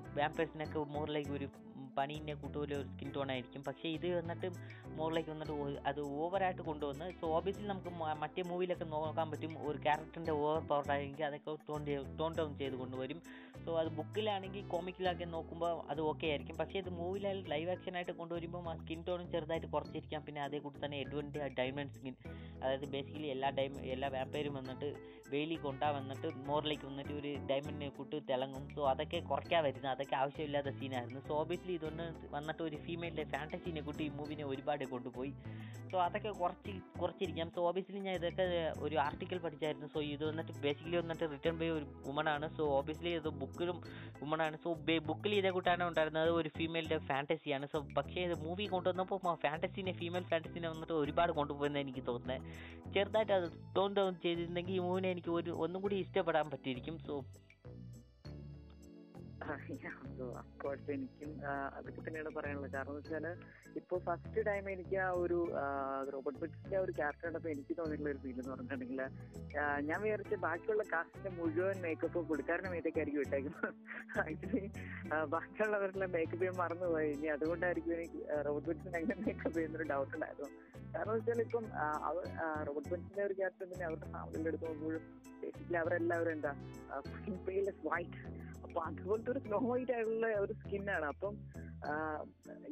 [0.78, 1.48] മോർ മോറിലേക്ക് ഒരു
[1.98, 3.64] പനീന്റെ കൂട്ടുപോലെ ഒരു സ്കിൻ ടോൺ ആയിരിക്കും.
[3.68, 4.48] പക്ഷേ ഇത് വന്നിട്ട്
[5.00, 5.54] മോറിലേക്ക് വന്നിട്ട്
[5.90, 7.92] അത് ഓവറായിട്ട് കൊണ്ടുവന്ന് സോ ഓബിയസ്ലി നമുക്ക്
[8.24, 9.54] മറ്റേ മൂവിയിലൊക്കെ നോക്കാൻ പറ്റും.
[9.70, 11.26] ഒരു ക്യാരക്ടറിന്റെ ഓവർ പവർ ആയിരിക്കും.
[11.26, 11.86] അതൊക്കെ ടോൺ
[12.20, 13.22] ടോൺ ഡൗൺ ചെയ്ത് കൊണ്ടുവരും.
[13.66, 16.58] സോ അത് ബുക്കിലാണെങ്കിൽ കോമിക്കിലൊക്കെ നോക്കുമ്പോൾ അത് ഓക്കെ ആയിരിക്കും.
[16.58, 20.22] പക്ഷേ ഇത് മൂവിയിലായാലും ലൈവ് ആക്ഷൻ ആയിട്ട് കൊണ്ടുവരുമ്പോൾ ആ സ്കിൻ ടോണും ചെറുതായിട്ട് കുറച്ചിരിക്കാം.
[20.26, 22.16] പിന്നെ അതേ കൂടി തന്നെ എഡ്വന്റെ ഡയമണ്ട് സ്കിൻ
[22.64, 24.90] അതായത് ബേസിക്കലി എല്ലാ ഡൈമ എല്ലാ വ്യാപാരും വന്നിട്ട്
[25.30, 28.64] വെയിലി കൊണ്ടാ വന്നിട്ട് മോറിലേക്ക് വന്നിട്ട് ഒരു ഡയമണ്ടിനെ കൂട്ട് തിളങ്ങും.
[28.76, 34.04] സോ അതൊക്കെ കുറയ്ക്കാൻ വരുന്നത് അതൊക്കെ ആവശ്യമില്ലാത്ത സീനായിരുന്നു സോ ഓബിയസ്ലി ഇതൊന്ന് വന്നിട്ട് ഒരു ഫീമെയിലിന്റെ ഫാന്റസീനെ കൂട്ടി
[34.04, 35.32] ഈ മൂവിനെ ഒരുപാട് കൊണ്ടുപോയി.
[35.92, 37.48] സോ അതൊക്കെ കുറച്ച് കുറച്ചിരിക്കാം.
[37.56, 38.46] സോ ഓബിയസ്ലി ഞാൻ ഇതൊക്കെ
[38.80, 39.88] ഒരു ആർട്ടിക്കൽ പഠിച്ചായിരുന്നു.
[39.94, 43.78] സോ ഇത് വന്നിട്ട് ബേസിക്കലി വന്നിട്ട് റിട്ടേൺ ബൈ ഒരു വുമണാണ് സോ ഓബിയസ്ലി ഇത് ബുക്കിലും
[44.22, 44.72] വുമണാണ് സോ
[45.10, 46.30] ബുക്കിൽ ഇതേ കൂട്ടാണ് ഉണ്ടായിരുന്നത്.
[46.30, 52.04] ഒരു ഫീമെയിലിന്റെ ഫാന്റസിയാണ് സോ പക്ഷേ ഇത് മൂവി കൊണ്ടുവന്നപ്പോൾ ഫാന്റസീനെ ഫീമെയിൽ ഫാന്റസീനെ വന്നിട്ട് ഒരുപാട് കൊണ്ടുപോയെന്ന് എനിക്ക്
[52.08, 52.48] തോന്നുന്നത്.
[52.94, 56.98] ചെറുതായിട്ട് അത് ടോൺ ഡൗൺ ചെയ്തിരുന്നെങ്കിൽ ഈ മൂവിനെ എനിക്ക് ഒരു ഒന്നും കൂടി ഇഷ്ടപ്പെടാൻ പറ്റിയിരിക്കും.
[57.08, 57.16] സോ
[60.42, 61.32] അഫ്കോഴ്സ് എനിക്കും
[61.78, 62.74] അതൊക്കെ തന്നെയാണ് പറയാനുള്ളത്.
[62.76, 63.26] കാരണം എന്ന് വെച്ചാൽ
[63.80, 65.40] ഇപ്പൊ ഫസ്റ്റ് ടൈം എനിക്ക് ആ ഒരു
[66.14, 69.02] റോബർട്ട് ബിറ്റ്സിന്റെ ആ ഒരു ക്യാരക്ടർ കണ്ടപ്പോൾ എനിക്ക് തോന്നിയിട്ടുള്ള ഒരു ഫീൽ എന്ന് പറഞ്ഞിട്ടുണ്ടെങ്കിൽ
[69.90, 73.70] ഞാൻ വിചാരിച്ച ബാക്കിയുള്ള കാസ്റ്റിന്റെ മുഴുവൻ മേക്കപ്പ് പുള്ളിക്കാരന്റെ മേത്തേക്കായിരിക്കും ഇട്ടേക്കുന്നത്.
[74.26, 74.66] ആക്ച്വലി
[75.36, 77.10] ബാക്കിയുള്ളവരുടെ മേക്കപ്പ് ഞാൻ മറന്നുപോയി.
[77.16, 80.50] ഇനി അതുകൊണ്ടായിരിക്കും എനിക്ക് റോബർട്ട് ബിറ്റ്സിന് അങ്ങനെ മേക്കപ്പ് ചെയ്യുന്നൊരു ഡൗട്ട് ഉണ്ടായിരുന്നു
[80.94, 81.66] കാരണം എന്ന് വെച്ചാൽ ഇപ്പം
[82.10, 82.24] അവർ
[82.68, 85.04] റോബർട്ട് ബിറ്റ്സിന്റെ ഒരു ക്യാരക്ടർ പിന്നെ അവരുടെ ഫാമിലിയുടെ അടുത്ത് നോക്കുമ്പോഴും
[85.42, 86.52] ബേസിക്കലി അവരെല്ലാവരും എന്താ
[87.90, 88.20] വൈറ്റ്
[88.72, 91.34] അപ്പൊ അതുപോലത്തെ ഒരു സ്നോ വൈറ്റ് ആയിട്ടുള്ള ഒരു സ്കിന്നാണ് അപ്പം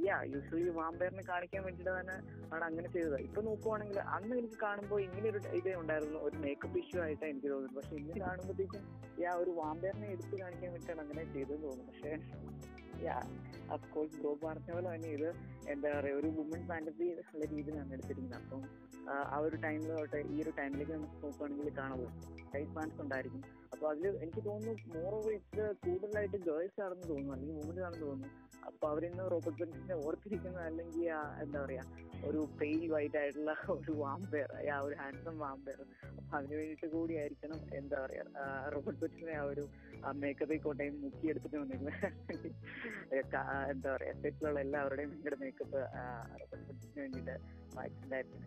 [0.06, 2.16] യാ യൂഷ്വലി വാമ്പയറിനെ കാണിക്കാൻ വേണ്ടിയിട്ട് തന്നെ
[2.54, 3.18] ആണ് അങ്ങനെ ചെയ്തത്.
[3.18, 6.20] ഇപ്പൊ നോക്കുവാണെങ്കിൽ അന്ന് എനിക്ക് കാണുമ്പോൾ ഇങ്ങനെ ഒരു ഇതേ ഉണ്ടായിരുന്നു.
[6.20, 7.76] ഒരു മേക്കപ്പ് ഇഷ്യൂ ആയിട്ടാണ് എനിക്ക് തോന്നുന്നത്.
[7.78, 8.84] പക്ഷെ ഇന്ന് കാണുമ്പോഴത്തേക്കും
[9.22, 11.92] യാ ഒരു വാമ്പയറിനെ എടുത്ത് കാണിക്കാൻ വേണ്ടിയിട്ടാണ് അങ്ങനെ ചെയ്തതെന്ന് തോന്നുന്നു.
[11.92, 12.14] പക്ഷെ
[13.06, 13.18] യാ
[13.72, 15.30] അഫ്കോഴ്സ് ബ്രോ പറഞ്ഞ പോലെ തന്നെ ഇത്
[15.68, 18.44] എന്താ പറയുക ഒരു വുമൺ ഫാന്റസി ഉള്ള രീതിയിലാണ് എടുത്തിരിക്കുന്നത്.
[18.44, 18.64] അപ്പം
[19.12, 22.08] ആ, ഒരു ടൈമിൽ തൊട്ട് ഈ ഒരു ടൈമിലേക്ക് നമുക്ക് നോക്കുകയാണെങ്കിൽ കാണുമോ
[22.54, 23.44] ടൈപ്പ് ഫാൻസ് ഉണ്ടായിരിക്കും.
[23.72, 28.49] അപ്പൊ അതിൽ എനിക്ക് തോന്നുന്നു മോർ ഓവർ ഇറ്റ്സ് കൂടുതലായിട്ട് ഗേൾസ് ആണെന്ന് തോന്നുന്നു അല്ലെങ്കിൽ വുമൻസ് ആണെന്ന് തോന്നുന്നു.
[28.68, 31.84] അപ്പൊ അവരിന്ന് റോബർട്ട് ബെൻസിനെ ഓർത്തിരിക്കുന്ന അല്ലെങ്കിൽ ആ എന്താ പറയാ
[32.28, 35.80] ഒരു പെയിൽ വൈറ്റ് ആയിട്ടുള്ള ഒരു വാമ്പയർ ആ ഒരു ഹാൻസം വാമ്പയർ
[36.12, 38.24] അപ്പൊ അതിന് വേണ്ടിയിട്ട് കൂടി ആയിരിക്കണം എന്താ പറയാ
[38.76, 39.64] റോബർട്ട് ബെൻസിനെ ആ ഒരു
[40.16, 41.96] മേക്കപ്പിൽ കോട്ടയും മുക്കിയെടുത്തിട്ട് വന്നിരുന്നത്
[43.72, 45.80] എന്താ പറയാ സെറ്റിലുള്ള എല്ലാവരുടെയും ഭയങ്കര മേക്കപ്പ്
[46.42, 47.36] റോബർട്ട് ബെൻസിന് വേണ്ടിയിട്ട്
[47.76, 48.40] വായിച്ചിട്ടുണ്ടായിരുന്നു.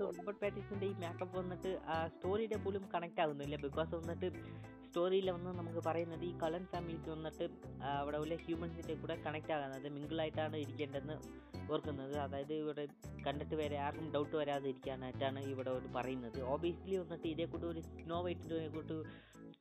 [0.00, 1.70] റോബർട്ട് പാറ്റിസിന്റെ ഈ മേക്കപ്പ് വന്നിട്ട്
[2.14, 4.28] സ്റ്റോറിയുടെ പോലും കണക്ട് ആകുന്നില്ല ബിക്കോസ് വന്നിട്ട്
[4.90, 7.44] സ്റ്റോറിയിൽ വന്ന് നമുക്ക് പറയുന്നത് ഈ കളൻ ഫാമിലിക്ക് വന്നിട്ട്
[7.98, 11.16] അവിടെ ഉള്ള ഹ്യൂമൻസിന്റെ കൂടെ കണക്ട് ആകുന്നത് മിങ്കിളായിട്ടാണ് ഇരിക്കേണ്ടതെന്ന്
[11.72, 12.14] ഓർക്കുന്നത്.
[12.18, 12.84] അതായത് ഇവിടെ
[13.26, 16.38] കണ്ടിട്ട് വരെ ആർക്കും ഡൗട്ട് വരാതിരിക്കാനായിട്ടാണ് ഇവിടെ ഒരു പറയുന്നത്.
[16.54, 18.96] ഓബിയസ്ലി വന്നിട്ട് ഇതേ കൂട്ട് ഒരു സ്നോ വൈറ്റിന്റെ കൂട്ട്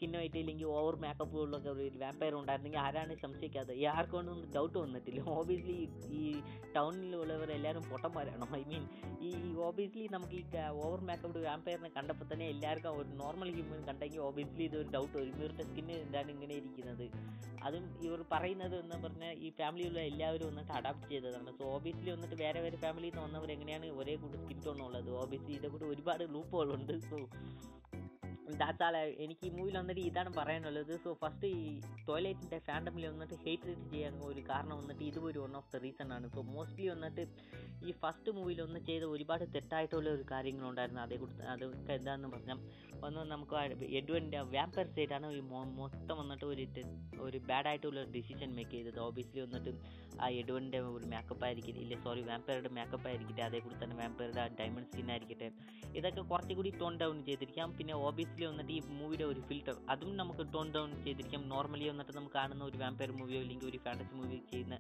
[0.08, 5.22] വൈറ്റ് ഇല്ലെങ്കിൽ ഓവർ മേക്കപ്പ് ഉള്ളൊക്കെ ഒരു വാമ്പയർ ഉണ്ടായിരുന്നെങ്കിൽ ആരാണ് സംശയിക്കാതെ ആർക്കൊന്നും ഡൗട്ട് വന്നിട്ടില്ല.
[5.22, 6.42] ഓബിയസ്ലി ഈ
[6.76, 8.48] ടൗണിലുള്ളവർ എല്ലാവരും പൊട്ടന്മാരാണോ.
[8.56, 8.88] ഐ മീൻ
[9.22, 14.64] ഈ ഓബിയസ്ലി നമുക്ക് ഈ ഓവർ മേക്കപ്പ് വാമ്പയറിനെ കണ്ടപ്പോൾ തന്നെ എല്ലാവർക്കും ഒരു നോർമൽ ഹ്യൂമൻ കണ്ടെങ്കിൽ ഓബിയസ്ലി
[14.64, 15.36] ഇതൊരു ഡൗട്ട് വരും.
[15.36, 17.10] ഇവരുടെ സ്കിന്ന് എന്താണ് ഇങ്ങനെ ഇരിക്കുന്നത്?
[17.64, 21.58] അതും ഇവർ പറയുന്നത് എന്ന് പറഞ്ഞാൽ ഈ ഫാമിലിയിലുള്ള എല്ലാവരും വന്നിട്ട് അഡാപ്റ്റ് ചെയ്തതാണ്.
[21.58, 25.12] സോ ഓബിയസ്ലി വന്നിട്ട് വേറെ വേറെ ഫാമിലിയിൽ നിന്ന് വന്നവർ എങ്ങനെയാണ് ഒരേ കൂട്ട് സ്കിൻ ടോൺ ഉള്ളത്?
[25.12, 27.18] ഓബിയസ്ലി ഇതേ കൂടി ഒരുപാട് ലൂപ്പുകളുണ്ട് സോ
[28.62, 30.94] ദാറ്റ്സ് ആൾ എനിക്ക് ഈ മൂവിൽ വന്നിട്ട് ഇതാണ് പറയാനുള്ളത്.
[31.04, 31.64] സോ ഫസ്റ്റ് ഈ
[32.08, 36.28] ടോയ്ലറ്റിന്റെ ഫാൻഡമിൽ വന്നിട്ട് ഹേറ്റ് ചെയ്യാൻ ഒരു കാരണം വന്നിട്ട് ഇത് ഒരു വൺ ഓഫ് ദ റീസൺ ആണ്.
[36.36, 37.26] സോ മോസ്റ്റ്ലി വന്നിട്ട്
[37.88, 41.02] ഈ ഫസ്റ്റ് മൂവിയിൽ ഒന്ന് ചെയ്ത ഒരുപാട് തെറ്റായിട്ടുള്ള ഒരു കാര്യങ്ങളുണ്ടായിരുന്നു.
[41.02, 42.60] അതേ കൂടി അതൊക്കെ എന്താണെന്ന് പറഞ്ഞാൽ
[43.08, 43.56] ഒന്ന് നമുക്ക്
[44.00, 45.42] എഡ്വന്റെ വാമ്പർ സൈഡാണ് ഈ
[45.82, 46.66] മൊത്തം വന്നിട്ട് ഒരു
[47.28, 49.00] ഒരു ബാഡ് ആയിട്ടുള്ള ഡിസിഷൻ മേക്ക് ചെയ്തത്.
[49.08, 49.72] ഓബിയസ്ലി വന്നിട്ട്
[50.24, 54.90] ആ എഡ്വന്റെ ഒരു മേക്കപ്പ് ആയിരിക്കട്ടെ ഇല്ല സോറി വാമ്പയറുടെ മേക്കപ്പ് ആയിരിക്കട്ടെ അതേ കൂടി തന്നെ വാമ്പയറുടെ ഡയമണ്ട്
[54.92, 55.50] സ്കിൻ ആയിരിക്കട്ടെ.
[56.00, 57.70] ഇതൊക്കെ കുറച്ചുകൂടി ടോൺ ഡൗൺ ചെയ്തിരിക്കാം.
[57.78, 61.41] പിന്നെ ഓബിയസ്ലി വന്നിട്ട് ഈ മൂവിയുടെ ഒരു ഫിൽറ്റർ അതും നമുക്ക് ടോൺ ഡൗൺ ചെയ്തിരിക്കാം.
[61.49, 64.78] നോർമലി വന്നിട്ട് നമുക്ക് കാണുന്ന ഒരു വാമ്പയർ മൂവിയോ അല്ലെങ്കിൽ ഒരു ഫാന്റസി മൂവിയോ ചെയ്യുന്ന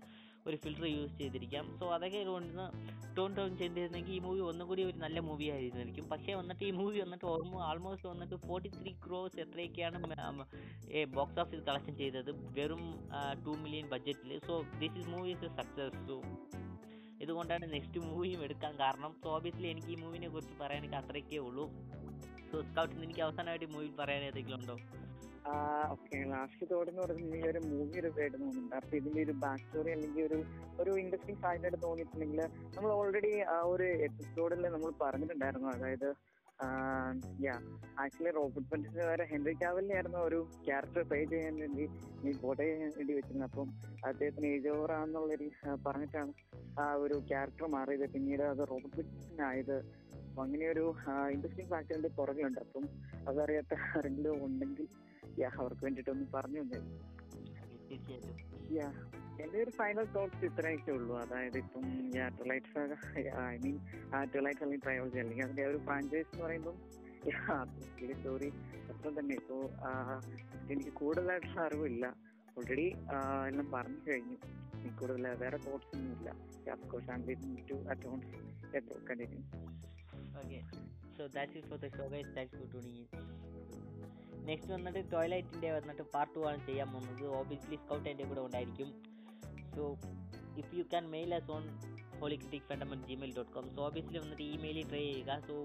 [0.47, 1.65] ഒരു ഫിൽറ്റർ യൂസ് ചെയ്തിരിക്കാം.
[1.79, 2.53] സോ അതൊക്കെ കൊണ്ട്
[3.17, 6.05] ടോൺ ഡൗൺ ചെയ്തിരുന്നെങ്കിൽ ഈ മൂവി ഒന്നും കൂടി ഒരു നല്ല മൂവി ആയിരുന്നിരിക്കും.
[6.09, 9.99] പക്ഷേ വന്നിട്ട് ഈ മൂവി വന്നിട്ട് ഓൾമോ ആൾമോസ്റ്റ് വന്നിട്ട് ഫോർട്ടി ത്രീ ക്രോസ് എത്രയൊക്കെയാണ്
[11.17, 12.31] ബോക്സ് ഓഫീസ് കളക്ഷൻ ചെയ്തത്?
[12.59, 12.85] വെറും
[13.45, 16.17] ടു മില്യൺ ബഡ്ജറ്റിൽ so this is movie is a success so
[17.23, 19.11] ഇതുകൊണ്ടാണ് നെക്സ്റ്റ് മൂവിയും എടുക്കാൻ കാരണം.
[19.23, 21.65] സോ ഓബിയസ്ലി എനിക്ക് ഈ മൂവിനെ കുറിച്ച് പറയാനൊക്കെ അത്രയൊക്കെ ഉള്ളൂ.
[22.49, 24.75] സ്കൗട്ടിന് എനിക്ക് അവസാനമായിട്ട് മൂവി പറയാൻ ഏതെങ്കിലും ഉണ്ടോ?
[25.89, 26.17] ഓക്കെ.
[26.29, 28.75] ലാസ്റ്റ് തോടെന്ന് പറയുന്നത് ഈ ഒരു മൂവി സൈഡ് തോന്നുന്നുണ്ട്.
[28.75, 30.43] അപ്പൊ ഇതിന്റെ ഒരു ബാക്ക് സ്റ്റോറി അല്ലെങ്കിൽ ഒരു
[30.79, 32.41] ഒരു ഇൻട്രസ്റ്റിംഗ് ആയിട്ട് തോന്നിയിട്ടുണ്ടെങ്കിൽ
[32.75, 35.69] നമ്മൾ ഓൾറെഡി ആ ഒരു എപ്പിസോഡിൽ നമ്മൾ പറഞ്ഞിട്ടുണ്ടായിരുന്നു.
[35.69, 36.09] അതായത്
[37.43, 37.53] യാ
[37.99, 41.83] ആക്ച്വലി റോബർട്ട് പെൻസിന് വരെ ഹെൻറി കാവലിനെ ആയിരുന്നു ഒരു ക്യാരക്ടർ പ്ലേ ചെയ്യാൻ വേണ്ടി
[42.29, 43.49] ഈ ഫോട്ടോ ചെയ്യാൻ വേണ്ടി വെച്ചിരുന്നത്.
[43.49, 43.69] അപ്പം
[44.05, 45.49] അദ്ദേഹത്തിന് ഏജ് ഓവർ ആണെന്നുള്ളൊരു
[45.85, 46.33] പറഞ്ഞിട്ടാണ്
[46.79, 48.09] ആ ഒരു ക്യാരക്ടർ മാറിയത്.
[48.09, 49.98] പിന്നീട് അത് റോബർട്ട് പെൻസിനായത്
[50.39, 50.95] അപ്പൊ അങ്ങനെ ഒരു
[51.31, 52.83] ഇൻട്രസ്റ്റിംഗ് ഫാക്ടറിന്റെ പുറകിലുണ്ട് അപ്പം
[53.29, 54.87] അതറിയാത്ത ആരെങ്കിലും ഉണ്ടെങ്കിൽ
[55.39, 56.61] യാ അവർക്ക് വേണ്ടിയിട്ടൊന്ന് പറഞ്ഞു
[58.71, 58.87] യാ
[59.41, 61.17] എന്റെ ഒരു ഫൈനൽ തോട്ട്സ് ഇത്രയൊക്കെ ഉള്ളൂ.
[61.17, 62.65] അതായത് ഇപ്പം yeah Twilight
[63.39, 63.77] I mean
[64.33, 66.77] Twilight അല്ലെങ്കിൽ ട്രയോളജി അല്ലെങ്കിൽ അതിന്റെ ഒരു ഫ്രാഞ്ചൈസ് എന്ന് പറയുമ്പം
[68.15, 68.49] സ്റ്റോറി
[68.89, 69.35] അത്ര തന്നെ.
[69.35, 69.61] ഇപ്പോ
[70.71, 72.15] എനിക്ക് കൂടുതലായിട്ടുള്ള അറിവില്ല.
[72.57, 72.87] ഓൾറെഡി
[73.47, 74.37] എല്ലാം പറഞ്ഞു കഴിഞ്ഞു.
[74.99, 76.29] കൂടുതൽ വേറെ തോട്ട്സ് ഒന്നുമില്ല.
[77.11, 78.31] And to atones
[79.09, 79.41] continue
[80.41, 80.59] okay
[81.17, 83.05] so that's it for the show guys thanks for tuning
[84.49, 87.23] next വന്നിട്ട് ടോയ്ലറ്റിന്റെ വന്നിട്ട് പാർട്ട് ടു ആണ് ചെയ്യാൻ പോകുന്നത്.
[87.39, 88.89] ഓബിയസ്ലി സ്കൗട്ട് എന്റെ കൂടെ ഉണ്ടായിരിക്കും.
[89.75, 89.83] So
[90.61, 91.65] if you can mail us on
[92.21, 95.37] holy critic fundament Gmail dot com so obviously വന്നിട്ട് ഇമെയിൽ ട്രൈ ചെയ്യുക.
[95.47, 95.55] സോ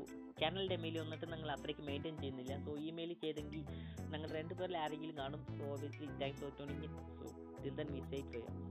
[0.40, 2.55] ചാനലിന്റെ മെയിൽ വന്നിട്ട് നിങ്ങൾ അത്രയ്ക്ക് മെയിന്റെയിൻ ചെയ്യുന്നില്ല.
[2.66, 3.62] സോ ഇമെയിൽ ചെയ്തെങ്കിൽ
[4.12, 5.42] നിങ്ങൾ രണ്ട് പേരിൽ ആരെങ്കിലും കാണും.
[5.59, 7.27] So obviously thanks for tuning so
[7.64, 8.64] till then we say ചെയ്യാം